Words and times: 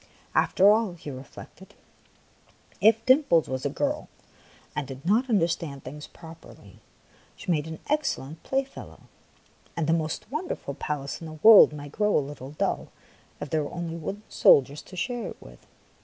After 0.33 0.67
all, 0.71 0.93
he 0.93 1.11
re 1.11 1.21
flected, 1.21 1.75
if 2.81 3.05
Dimples 3.05 3.47
was 3.47 3.67
a 3.67 3.69
girl 3.69 4.07
and 4.75 4.87
did 4.87 5.05
not 5.05 5.29
understand 5.29 5.83
things 5.83 6.07
properly, 6.07 6.79
she 7.35 7.51
made 7.51 7.67
an 7.67 7.77
excel 7.87 8.23
lent 8.25 8.41
playfellow; 8.41 9.01
and 9.77 9.85
the 9.85 9.93
most 9.93 10.25
wonderful 10.31 10.73
palace 10.73 11.21
in 11.21 11.27
the 11.27 11.37
world 11.43 11.71
might 11.71 11.91
grow 11.91 12.17
a 12.17 12.17
little 12.17 12.49
dull 12.49 12.87
if 13.39 13.51
there 13.51 13.63
were 13.63 13.71
only 13.75 13.95
wooden 13.95 14.23
soldiers 14.27 14.81
to 14.81 14.95
share 14.95 15.27
it 15.27 15.37
with. 15.39 15.67